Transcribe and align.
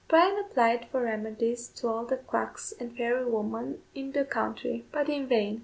Bryan 0.07 0.39
applied 0.43 0.87
for 0.89 1.01
remedies 1.03 1.67
to 1.73 1.87
all 1.87 2.05
the 2.07 2.17
quacks 2.17 2.73
and 2.79 2.91
"fairy 2.97 3.23
women" 3.29 3.83
in 3.93 4.13
the 4.13 4.25
country 4.25 4.83
but 4.91 5.07
in 5.09 5.27
vain. 5.27 5.59